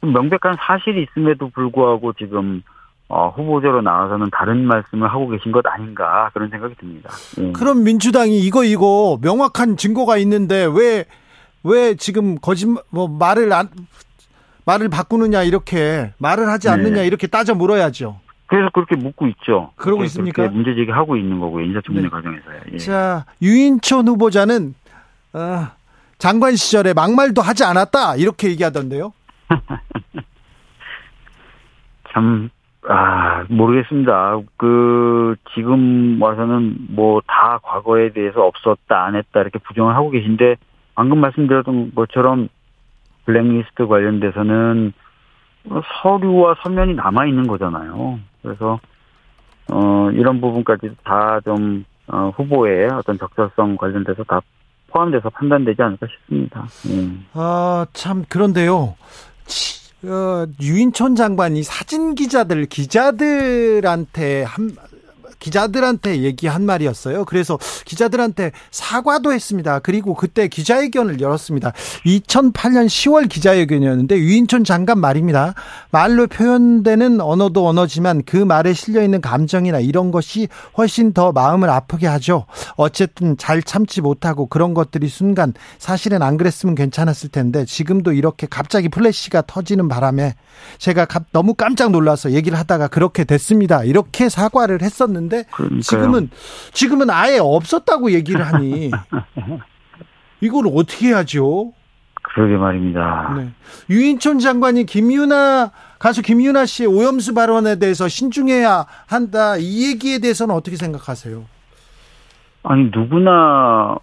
명백한 0.00 0.56
사실이 0.58 1.02
있음에도 1.04 1.50
불구하고 1.50 2.12
지금 2.12 2.62
어, 3.08 3.28
후보자로 3.30 3.80
나와서는 3.80 4.28
다른 4.30 4.66
말씀을 4.66 5.08
하고 5.08 5.28
계신 5.28 5.50
것 5.52 5.64
아닌가 5.66 6.30
그런 6.34 6.50
생각이 6.50 6.74
듭니다. 6.76 7.10
예. 7.38 7.52
그럼 7.52 7.82
민주당이 7.84 8.38
이거 8.40 8.64
이거 8.64 9.18
명확한 9.22 9.76
증거가 9.76 10.16
있는데 10.18 10.66
왜 10.66 11.04
왜 11.62 11.94
지금 11.94 12.38
거짓말 12.40 12.82
뭐 12.90 13.08
말을 13.08 13.52
안 13.52 13.68
말을 14.64 14.88
바꾸느냐 14.88 15.42
이렇게 15.42 16.12
말을 16.18 16.48
하지 16.48 16.68
않느냐 16.68 16.96
네. 17.02 17.06
이렇게 17.06 17.26
따져 17.26 17.54
물어야죠. 17.54 18.20
그래서 18.46 18.70
그렇게 18.72 18.96
묻고 18.96 19.26
있죠. 19.28 19.72
그러고 19.76 20.04
있습니까? 20.04 20.48
문제 20.48 20.74
제기하고 20.74 21.16
있는 21.16 21.38
거고 21.40 21.60
인사청문회 21.60 22.06
네. 22.06 22.10
과정에서요. 22.10 22.60
예. 22.72 22.78
자 22.78 23.26
유인촌 23.42 24.08
후보자는 24.08 24.74
어, 25.34 25.66
장관 26.18 26.56
시절에 26.56 26.94
막말도 26.94 27.42
하지 27.42 27.64
않았다 27.64 28.16
이렇게 28.16 28.48
얘기하던데요. 28.50 29.12
참, 32.12 32.48
아, 32.86 33.44
모르겠습니다. 33.48 34.38
그, 34.56 35.34
지금 35.54 36.20
와서는 36.22 36.76
뭐 36.90 37.20
다 37.26 37.58
과거에 37.62 38.12
대해서 38.12 38.44
없었다, 38.46 39.04
안 39.04 39.14
했다, 39.16 39.40
이렇게 39.40 39.58
부정을 39.58 39.94
하고 39.94 40.10
계신데, 40.10 40.56
방금 40.94 41.20
말씀드렸던 41.20 41.94
것처럼 41.94 42.48
블랙리스트 43.24 43.86
관련돼서는 43.86 44.92
서류와 46.02 46.56
서면이 46.62 46.94
남아있는 46.94 47.46
거잖아요. 47.46 48.18
그래서 48.42 48.80
어 49.70 50.10
이런 50.12 50.40
부분까지 50.40 50.90
다 51.04 51.38
좀 51.44 51.84
어, 52.06 52.32
후보의 52.34 52.88
어떤 52.90 53.18
적절성 53.18 53.76
관련돼서 53.76 54.24
다 54.24 54.40
포함돼서 54.90 55.28
판단되지 55.28 55.82
않을까 55.82 56.06
싶습니다. 56.06 56.64
예. 56.88 57.08
아참 57.34 58.24
그런데요. 58.30 58.94
어, 60.04 60.46
유인촌 60.60 61.16
장관이 61.16 61.62
사진 61.62 62.14
기자들 62.14 62.66
기자들한테 62.66 64.44
한 64.44 64.76
기자들한테 65.38 66.22
얘기한 66.22 66.64
말이었어요. 66.64 67.24
그래서 67.24 67.58
기자들한테 67.84 68.52
사과도 68.70 69.32
했습니다. 69.32 69.78
그리고 69.80 70.14
그때 70.14 70.48
기자회견을 70.48 71.20
열었습니다. 71.20 71.72
2008년 72.06 72.86
10월 72.86 73.28
기자회견이었는데 73.28 74.18
유인촌 74.18 74.64
장관 74.64 74.98
말입니다. 74.98 75.54
말로 75.90 76.26
표현되는 76.26 77.20
언어도 77.20 77.66
언어지만 77.66 78.22
그 78.24 78.36
말에 78.36 78.72
실려 78.72 79.02
있는 79.02 79.20
감정이나 79.20 79.80
이런 79.80 80.10
것이 80.10 80.48
훨씬 80.76 81.12
더 81.12 81.32
마음을 81.32 81.70
아프게 81.70 82.06
하죠. 82.06 82.46
어쨌든 82.76 83.36
잘 83.36 83.62
참지 83.62 84.00
못하고 84.00 84.46
그런 84.46 84.74
것들이 84.74 85.08
순간 85.08 85.54
사실은 85.78 86.22
안 86.22 86.36
그랬으면 86.36 86.74
괜찮았을 86.74 87.30
텐데 87.30 87.64
지금도 87.64 88.12
이렇게 88.12 88.46
갑자기 88.48 88.88
플래시가 88.88 89.42
터지는 89.46 89.88
바람에 89.88 90.34
제가 90.78 91.06
너무 91.32 91.54
깜짝 91.54 91.90
놀라서 91.90 92.32
얘기를 92.32 92.58
하다가 92.58 92.88
그렇게 92.88 93.24
됐습니다. 93.24 93.84
이렇게 93.84 94.28
사과를 94.28 94.82
했었는데 94.82 95.27
했는데 95.28 95.44
그러니까요. 95.52 95.80
지금은 95.82 96.30
지금은 96.72 97.10
아예 97.10 97.38
없었다고 97.38 98.12
얘기를 98.12 98.44
하니 98.46 98.90
이걸 100.40 100.64
어떻게 100.74 101.08
해야죠? 101.08 101.72
그러게 102.22 102.56
말입니다. 102.56 103.34
네. 103.36 103.50
유인촌 103.90 104.38
장관이 104.38 104.84
김유나 104.86 105.70
가수 105.98 106.22
김유나 106.22 106.66
씨의 106.66 106.88
오염수 106.88 107.34
발언에 107.34 107.78
대해서 107.78 108.08
신중해야 108.08 108.86
한다 109.06 109.56
이 109.56 109.88
얘기에 109.90 110.18
대해서는 110.18 110.54
어떻게 110.54 110.76
생각하세요? 110.76 111.44
아니 112.64 112.90
누구나 112.94 113.96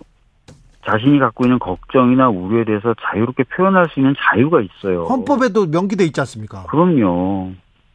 자신이 0.89 1.20
갖고 1.20 1.46
있는 1.46 1.60
걱정이나 1.60 2.29
우려에 2.29 2.63
대해서 2.63 2.94
자유롭게 3.01 3.44
표현할 3.55 3.88
수 3.89 4.00
있는 4.00 4.13
자유가 4.20 4.62
있어요. 4.62 5.05
헌법에도 5.05 5.65
명기돼 5.67 6.03
있지 6.05 6.20
않습니까? 6.22 6.63
그럼요. 6.65 7.51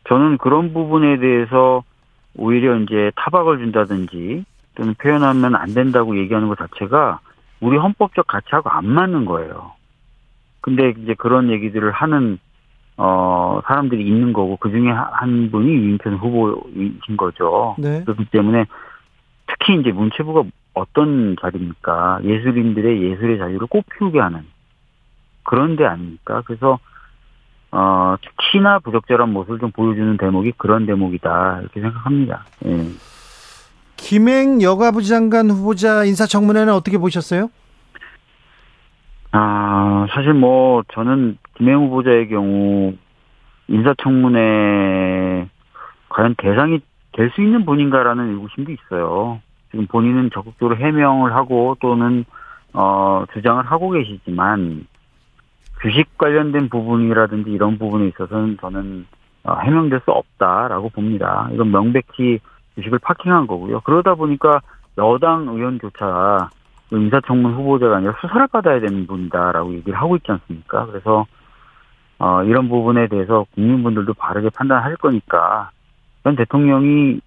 저는 0.09 0.39
그런 0.39 0.73
부분에 0.73 1.19
대해서 1.21 1.85
오히려 2.37 2.77
이제 2.77 3.11
타박을 3.17 3.59
준다든지 3.59 4.45
또는 4.75 4.95
표현하면 4.95 5.55
안 5.57 5.75
된다고 5.75 6.17
얘기하는 6.19 6.49
것 6.49 6.59
자체가 6.59 7.21
우리 7.61 7.77
헌법적 7.77 8.27
가치하고 8.27 8.71
안 8.71 8.87
맞는 8.87 9.25
거예요. 9.25 9.73
근데 10.61 10.95
이제 11.03 11.15
그런 11.15 11.51
얘기들을 11.51 11.91
하는 11.91 12.39
어 12.97 13.61
사람들이 13.67 14.07
있는 14.07 14.33
거고 14.33 14.57
그 14.57 14.71
중에 14.71 14.91
한 14.91 15.51
분이 15.51 15.69
유인천 15.69 16.17
후보이신 16.17 17.17
거죠. 17.17 17.75
네. 17.79 18.03
그렇기 18.05 18.27
때문에 18.27 18.67
특히 19.47 19.81
이제 19.81 19.91
문체부가 19.91 20.45
어떤 20.75 21.37
자리입니까? 21.41 22.21
예술인들의 22.23 23.03
예술의 23.03 23.39
자유를 23.39 23.67
꽃피우게 23.67 24.21
하는 24.21 24.45
그런 25.43 25.77
데 25.77 25.85
아닙니까? 25.85 26.43
그래서 26.45 26.79
어 27.73 28.17
특히나 28.21 28.81
부적절한 28.81 29.33
모습을 29.33 29.59
좀 29.61 29.71
보여주는 29.71 30.17
대목이 30.17 30.53
그런 30.57 30.87
대목이다 30.87 31.61
이렇게 31.61 31.81
생각합니다. 31.81 32.45
예. 32.67 32.87
김행 33.97 34.61
여가부 34.62 35.03
장관 35.03 35.50
후보자 35.50 36.05
인사청문회는 36.05 36.73
어떻게 36.73 36.99
보셨어요? 36.99 37.50
아, 39.33 40.07
사실 40.11 40.33
뭐, 40.33 40.83
저는 40.93 41.39
김행 41.57 41.77
후보자의 41.77 42.29
경우, 42.29 42.95
인사청문회, 43.69 45.49
과연 46.09 46.35
대상이 46.39 46.81
될 47.12 47.31
수 47.35 47.43
있는 47.43 47.65
분인가라는 47.65 48.31
의구심도 48.31 48.73
있어요. 48.73 49.41
지금 49.71 49.87
본인은 49.87 50.31
적극적으로 50.33 50.77
해명을 50.77 51.35
하고 51.35 51.77
또는, 51.81 52.25
어, 52.73 53.25
주장을 53.33 53.65
하고 53.65 53.91
계시지만, 53.91 54.87
주식 55.83 56.17
관련된 56.19 56.69
부분이라든지 56.69 57.51
이런 57.51 57.79
부분에 57.79 58.09
있어서는 58.09 58.59
저는 58.61 59.07
어, 59.45 59.57
해명될 59.57 60.01
수 60.05 60.11
없다라고 60.11 60.91
봅니다. 60.91 61.49
이건 61.53 61.71
명백히 61.71 62.41
주식을 62.75 62.99
파킹한 62.99 63.47
거고요. 63.47 63.81
그러다 63.81 64.15
보니까 64.15 64.61
여당 64.99 65.49
의원조차 65.49 66.51
인사청문 66.93 67.55
후보자가 67.55 67.97
아니라 67.97 68.15
수사를 68.21 68.47
받아야 68.49 68.81
되는 68.81 69.07
분이다라고 69.07 69.75
얘기를 69.75 69.99
하고 69.99 70.17
있지 70.17 70.31
않습니까? 70.33 70.87
그래서 70.87 71.27
어, 72.19 72.43
이런 72.45 72.69
부분에 72.69 73.07
대해서 73.09 73.47
국민분들도 73.55 74.13
바르게 74.15 74.51
판단할 74.51 74.97
거니까 74.97 75.71
전 76.23 76.37
대통령이 76.37 77.21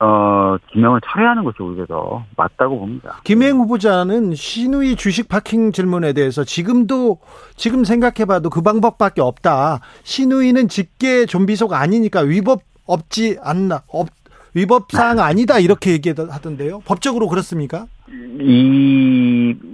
어, 0.00 0.56
김영을 0.68 1.00
철회하는 1.04 1.44
것이 1.44 1.62
오히려 1.62 1.86
더 1.86 2.24
맞다고 2.36 2.78
봅니다. 2.78 3.20
김행 3.24 3.56
후보자는 3.56 4.34
신우이 4.34 4.94
주식 4.96 5.28
파킹 5.28 5.72
질문에 5.72 6.12
대해서 6.12 6.44
지금도 6.44 7.18
지금 7.56 7.84
생각해봐도 7.84 8.50
그 8.50 8.62
방법밖에 8.62 9.20
없다. 9.20 9.80
신우이는 10.04 10.68
직계 10.68 11.26
좀비속 11.26 11.72
아니니까 11.72 12.20
위법 12.20 12.60
없지 12.86 13.38
않나 13.42 13.82
없 13.88 14.08
위법 14.54 14.90
사항 14.90 15.18
아니다 15.18 15.58
이렇게 15.58 15.90
얘기하던데요. 15.92 16.80
법적으로 16.86 17.28
그렇습니까? 17.28 17.86
이 18.40 19.28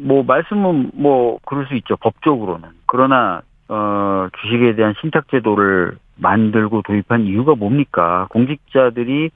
뭐 0.05 0.23
말씀은 0.23 0.91
뭐 0.95 1.39
그럴 1.47 1.67
수 1.67 1.75
있죠. 1.77 1.97
법적으로는 1.97 2.69
그러나 2.87 3.43
어 3.69 4.29
주식에 4.41 4.75
대한 4.77 4.95
신탁 5.01 5.29
제도를 5.31 5.97
만들고 6.17 6.83
도입한 6.83 7.23
이유가 7.25 7.55
뭡니까? 7.55 8.27
공직자들이 8.31 9.31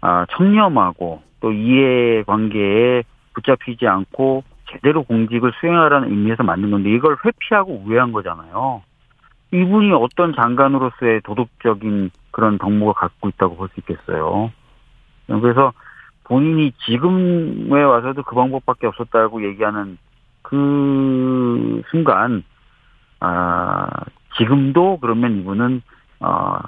아 0.00 0.26
청렴하고 0.30 1.22
또 1.40 1.52
이해 1.52 2.22
관계에 2.24 3.02
붙잡히지 3.34 3.86
않고 3.86 4.44
제대로 4.70 5.02
공직을 5.02 5.52
수행하라는 5.60 6.10
의미에서 6.10 6.42
만든 6.42 6.70
건데 6.70 6.90
이걸 6.90 7.16
회피하고 7.24 7.82
우회한 7.84 8.12
거잖아요. 8.12 8.82
이분이 9.52 9.92
어떤 9.92 10.34
장관으로서의 10.34 11.22
도덕적인 11.22 12.10
그런 12.30 12.58
덕목을 12.58 12.94
갖고 12.94 13.28
있다고 13.28 13.56
볼 13.56 13.68
수 13.68 13.80
있겠어요. 13.80 14.52
그래서 15.26 15.72
본인이 16.24 16.72
지금에 16.86 17.82
와서도 17.82 18.22
그 18.22 18.36
방법밖에 18.36 18.86
없었다고 18.86 19.44
얘기하는 19.44 19.98
그 20.42 21.82
순간, 21.90 22.44
아, 23.18 23.88
지금도 24.36 24.98
그러면 25.00 25.40
이분은, 25.40 25.82
어, 26.20 26.58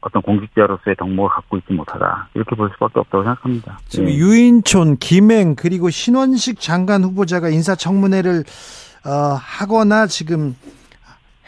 어떤 0.00 0.22
공직자로서의 0.22 0.96
덕목을 0.96 1.28
갖고 1.30 1.56
있지 1.58 1.72
못하다. 1.72 2.28
이렇게 2.34 2.54
볼 2.54 2.70
수밖에 2.74 3.00
없다고 3.00 3.24
생각합니다. 3.24 3.78
지금 3.88 4.06
네. 4.06 4.14
유인촌, 4.14 4.96
김행, 4.98 5.56
그리고 5.56 5.90
신원식 5.90 6.60
장관 6.60 7.02
후보자가 7.02 7.48
인사청문회를, 7.48 8.44
어, 9.04 9.10
하거나 9.40 10.06
지금 10.06 10.54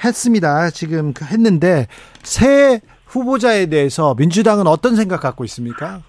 했습니다. 0.03 0.71
지금 0.71 1.13
그 1.13 1.25
했는데, 1.25 1.87
새 2.23 2.81
후보자에 3.07 3.67
대해서 3.67 4.15
민주당은 4.19 4.67
어떤 4.67 4.97
생각 4.97 5.21
갖고 5.21 5.45
있습니까? 5.45 6.01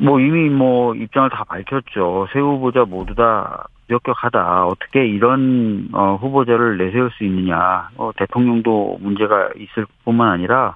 뭐 0.00 0.18
이미 0.20 0.48
뭐 0.48 0.94
입장을 0.94 1.30
다 1.30 1.44
밝혔죠. 1.44 2.26
세 2.32 2.40
후보자 2.40 2.84
모두 2.84 3.14
다 3.14 3.66
역격하다. 3.90 4.66
어떻게 4.66 5.06
이런 5.06 5.88
어, 5.92 6.16
후보자를 6.20 6.78
내세울 6.78 7.10
수 7.12 7.24
있느냐. 7.24 7.90
어, 7.96 8.10
대통령도 8.16 8.98
문제가 9.00 9.50
있을 9.56 9.86
뿐만 10.04 10.30
아니라 10.30 10.74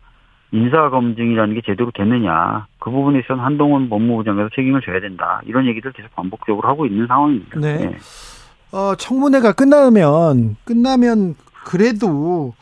인사 0.53 0.89
검증이라는 0.91 1.55
게 1.55 1.61
제대로 1.65 1.91
됐느냐. 1.91 2.67
그 2.79 2.91
부분에 2.91 3.19
있어서는 3.21 3.45
한동훈 3.45 3.89
법무부 3.89 4.25
장관에서 4.25 4.55
책임을 4.55 4.81
져야 4.81 5.01
된다. 5.01 5.41
이런 5.45 5.67
얘기들 5.67 5.93
계속 5.93 6.15
반복적으로 6.15 6.69
하고 6.69 6.87
있는 6.87 7.07
상황입니다. 7.07 7.61
네. 7.61 7.77
네. 7.77 7.97
어, 8.73 8.95
청문회가 8.95 9.53
끝나면 9.53 10.57
끝나면 10.65 11.35
그래도 11.65 12.55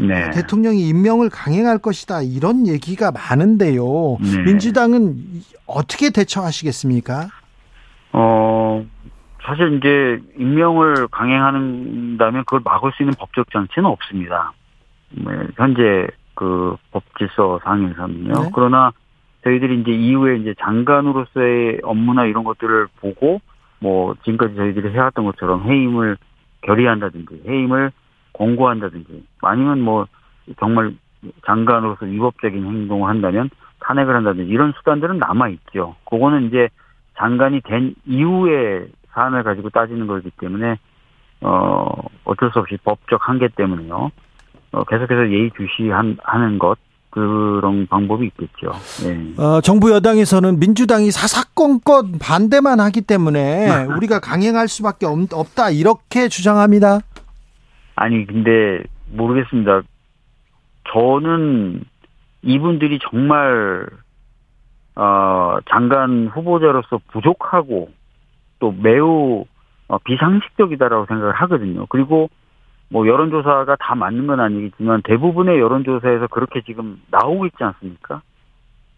네. 0.00 0.30
대통령이 0.30 0.88
임명을 0.88 1.28
강행할 1.30 1.78
것이다 1.78 2.22
이런 2.22 2.66
얘기가 2.66 3.10
많은데요. 3.12 4.18
네. 4.20 4.42
민주당은 4.42 5.16
어떻게 5.66 6.10
대처하시겠습니까? 6.10 7.28
어 8.12 8.84
사실 9.42 9.78
이제 9.78 10.22
임명을 10.38 11.08
강행한다면 11.08 12.44
그걸 12.44 12.60
막을 12.64 12.92
수 12.92 13.02
있는 13.02 13.14
법적 13.18 13.50
장치는 13.52 13.88
없습니다. 13.88 14.52
네, 15.10 15.32
현재 15.56 16.06
그 16.40 16.74
법질서 16.92 17.60
상에서는요. 17.64 18.32
네. 18.32 18.50
그러나 18.54 18.92
저희들이 19.44 19.82
이제 19.82 19.90
이후에 19.90 20.36
이제 20.36 20.54
장관으로서의 20.58 21.80
업무나 21.82 22.24
이런 22.24 22.44
것들을 22.44 22.88
보고 22.98 23.42
뭐 23.78 24.14
지금까지 24.24 24.54
저희들이 24.54 24.94
해왔던 24.94 25.26
것처럼 25.26 25.64
해임을 25.64 26.16
결의한다든지 26.62 27.42
해임을 27.46 27.92
공고한다든지 28.32 29.22
아니면 29.42 29.82
뭐 29.82 30.06
정말 30.58 30.94
장관으로서 31.44 32.06
위법적인 32.06 32.64
행동을 32.64 33.10
한다면 33.10 33.50
탄핵을 33.80 34.14
한다든지 34.14 34.50
이런 34.50 34.72
수단들은 34.78 35.18
남아 35.18 35.48
있죠. 35.48 35.94
그거는 36.08 36.44
이제 36.44 36.70
장관이 37.18 37.60
된 37.60 37.94
이후에 38.06 38.88
사안을 39.10 39.42
가지고 39.42 39.68
따지는 39.68 40.06
거기 40.06 40.30
때문에 40.30 40.78
어 41.42 41.86
어쩔 42.24 42.50
수 42.50 42.60
없이 42.60 42.78
법적 42.82 43.28
한계 43.28 43.48
때문에요. 43.48 44.10
어, 44.72 44.84
계속해서 44.84 45.30
예의주시하는 45.30 46.58
것 46.58 46.76
그런 47.10 47.88
방법이 47.88 48.26
있겠죠. 48.26 48.70
네. 49.04 49.34
어, 49.42 49.60
정부 49.60 49.90
여당에서는 49.90 50.60
민주당이 50.60 51.10
사사건건 51.10 52.18
반대만 52.20 52.78
하기 52.78 53.00
때문에 53.02 53.86
우리가 53.96 54.20
강행할 54.20 54.68
수밖에 54.68 55.06
없, 55.06 55.54
다 55.56 55.70
이렇게 55.70 56.28
주장합니다. 56.28 57.00
아니 57.96 58.24
근데 58.26 58.84
모르겠습니다. 59.10 59.82
저는 60.92 61.82
이분들이 62.42 63.00
정말 63.10 63.86
어, 64.94 65.58
장관 65.68 66.28
후보자로서 66.28 67.00
부족하고 67.12 67.90
또 68.60 68.72
매우 68.72 69.44
어, 69.88 69.98
비상식적이다라고 69.98 71.06
생각을 71.06 71.34
하거든요. 71.34 71.86
그리고 71.88 72.30
뭐 72.90 73.06
여론조사가 73.06 73.76
다 73.76 73.94
맞는 73.94 74.26
건 74.26 74.40
아니겠지만 74.40 75.02
대부분의 75.02 75.58
여론조사에서 75.60 76.26
그렇게 76.26 76.60
지금 76.62 77.00
나오고 77.10 77.46
있지 77.46 77.62
않습니까? 77.62 78.20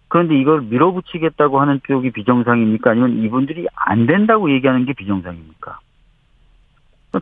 그런데 0.09 0.35
이걸 0.39 0.63
밀어붙이겠다고 0.63 1.61
하는 1.61 1.81
쪽이 1.87 2.11
비정상입니까? 2.11 2.91
아니면 2.91 3.23
이분들이 3.23 3.67
안 3.75 4.07
된다고 4.07 4.51
얘기하는 4.51 4.85
게 4.85 4.93
비정상입니까? 4.93 5.79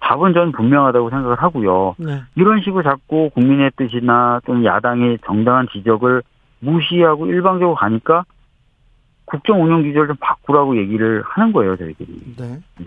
답은 0.00 0.34
저는 0.34 0.52
분명하다고 0.52 1.10
생각을 1.10 1.42
하고요. 1.42 1.96
네. 1.98 2.22
이런 2.36 2.60
식으로 2.60 2.82
자꾸 2.84 3.30
국민의 3.34 3.72
뜻이나 3.76 4.40
또는 4.44 4.64
야당의 4.64 5.18
정당한 5.24 5.66
지적을 5.72 6.22
무시하고 6.60 7.26
일방적으로 7.26 7.74
가니까 7.74 8.24
국정 9.30 9.62
운영 9.62 9.82
기조를 9.82 10.08
좀 10.08 10.16
바꾸라고 10.20 10.76
얘기를 10.78 11.22
하는 11.26 11.52
거예요, 11.52 11.76
저희들이. 11.76 12.08
네. 12.36 12.58
네. 12.78 12.86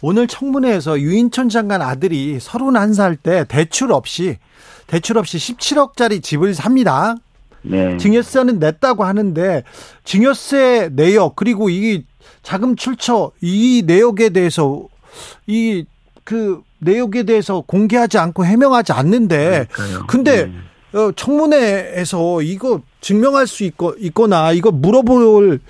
오늘 0.00 0.26
청문회에서 0.26 1.00
유인천 1.00 1.48
장관 1.48 1.82
아들이 1.82 2.36
31살 2.38 3.16
때 3.22 3.44
대출 3.48 3.92
없이 3.92 4.38
대출 4.86 5.18
없이 5.18 5.38
17억짜리 5.38 6.22
집을 6.22 6.54
삽니다. 6.54 7.14
네. 7.62 7.96
증여세는 7.96 8.58
냈다고 8.58 9.04
하는데 9.04 9.62
증여세 10.04 10.90
내역 10.92 11.36
그리고 11.36 11.70
이 11.70 12.04
자금 12.42 12.74
출처 12.74 13.30
이 13.40 13.84
내역에 13.86 14.30
대해서 14.30 14.82
이 15.46 15.84
그 16.24 16.62
내역에 16.78 17.24
대해서 17.24 17.62
공개하지 17.66 18.18
않고 18.18 18.44
해명하지 18.44 18.92
않는데 18.92 19.66
그러니까요. 19.70 20.06
근데 20.06 20.46
네. 20.46 20.52
어, 20.94 21.12
청문회에서 21.12 22.42
이거 22.42 22.80
증명할 23.00 23.46
수 23.46 23.64
있고 23.64 23.94
있거나 23.98 24.52
이거 24.52 24.70
물어볼 24.70 25.60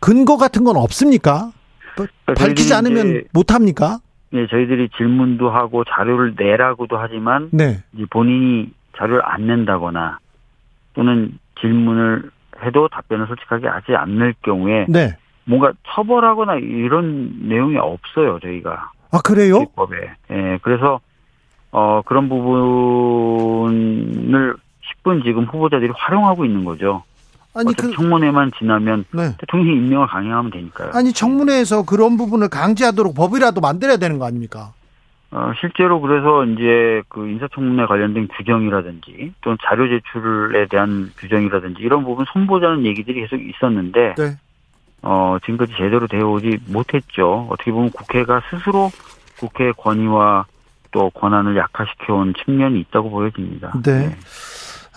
근거 0.00 0.36
같은 0.36 0.64
건 0.64 0.76
없습니까? 0.76 1.52
그러니까 1.94 2.34
밝히지 2.34 2.74
않으면 2.74 3.24
못 3.32 3.52
합니까? 3.52 3.98
네, 4.30 4.46
저희들이 4.48 4.88
질문도 4.96 5.50
하고 5.50 5.84
자료를 5.84 6.34
내라고도 6.36 6.96
하지만 6.96 7.50
네. 7.52 7.84
본인이 8.10 8.72
자료를 8.96 9.22
안 9.24 9.46
낸다거나 9.46 10.18
또는 10.94 11.38
질문을 11.60 12.30
해도 12.64 12.88
답변을 12.88 13.26
솔직하게 13.26 13.68
하지 13.68 13.94
않을 13.94 14.34
경우에 14.42 14.86
네. 14.88 15.16
뭔가 15.44 15.72
처벌하거나 15.94 16.56
이런 16.56 17.48
내용이 17.48 17.76
없어요 17.76 18.38
저희가. 18.40 18.90
아 19.10 19.18
그래요? 19.22 19.66
법에. 19.76 19.96
예, 20.30 20.58
그래서 20.62 21.00
어 21.72 22.02
그런 22.04 22.28
부분을 22.28 23.66
10분 25.02 25.24
지금 25.24 25.44
후보자들이 25.44 25.90
활용하고 25.94 26.44
있는 26.44 26.64
거죠. 26.64 27.02
아니 27.54 27.74
그 27.74 27.90
청문회만 27.92 28.52
지나면 28.58 29.04
네. 29.12 29.34
대통령이 29.38 29.76
임명을 29.76 30.06
강행하면 30.06 30.50
되니까요. 30.50 30.90
아니 30.94 31.12
청문회에서 31.12 31.84
그런 31.84 32.16
부분을 32.16 32.48
강제하도록 32.48 33.14
법이라도 33.14 33.60
만들어야 33.60 33.96
되는 33.96 34.18
거 34.18 34.26
아닙니까? 34.26 34.72
어, 35.30 35.52
실제로 35.60 36.00
그래서 36.00 36.44
이제 36.44 37.02
그 37.08 37.26
인사청문회 37.26 37.86
관련된 37.86 38.28
규정이라든지 38.28 39.32
또는 39.40 39.56
자료 39.66 39.88
제출에 39.88 40.66
대한 40.66 41.10
규정이라든지 41.16 41.82
이런 41.82 42.04
부분 42.04 42.26
손보자는 42.32 42.84
얘기들이 42.84 43.22
계속 43.22 43.36
있었는데 43.40 44.14
네. 44.16 44.36
어, 45.00 45.38
지금까지 45.42 45.72
제대로 45.78 46.06
되어 46.06 46.28
오지 46.28 46.58
못했죠. 46.68 47.48
어떻게 47.50 47.72
보면 47.72 47.90
국회가 47.90 48.42
스스로 48.50 48.90
국회 49.38 49.72
권위와 49.72 50.44
또 50.92 51.10
권한을 51.10 51.56
약화시켜온 51.56 52.34
측면이 52.44 52.80
있다고 52.80 53.10
보여집니다. 53.10 53.72
네. 53.82 54.08
네. 54.08 54.16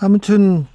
아무튼 0.00 0.66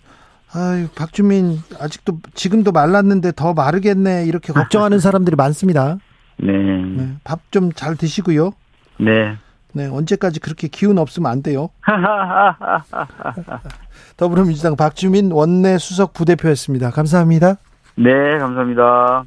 아유, 0.54 0.88
박주민 0.96 1.58
아직도 1.80 2.20
지금도 2.34 2.72
말랐는데 2.72 3.32
더 3.36 3.54
마르겠네 3.54 4.26
이렇게 4.26 4.52
걱정하는 4.52 5.00
사람들이 5.00 5.36
많습니다. 5.36 5.98
네. 6.38 6.52
네. 6.52 7.14
밥 7.24 7.40
좀 7.52 7.72
잘 7.74 7.96
드시고요. 7.96 8.52
네. 9.00 9.38
네, 9.74 9.88
언제까지 9.88 10.42
그렇게 10.42 10.68
기운 10.68 10.98
없으면 10.98 11.32
안 11.32 11.42
돼요. 11.42 11.70
더불어민주당 14.18 14.76
박주민 14.76 15.32
원내 15.32 15.78
수석 15.78 16.14
부대표였습니다. 16.14 16.92
감사합니다. 16.92 17.56
네, 17.96 18.38
감사합니다. 18.38 19.24